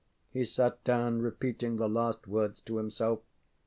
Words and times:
ŌĆØ 0.01 0.29
He 0.33 0.45
sat 0.45 0.83
down 0.83 1.21
repeating 1.21 1.75
the 1.77 1.87
last 1.87 2.25
words 2.25 2.59
to 2.61 2.77
himself. 2.77 3.19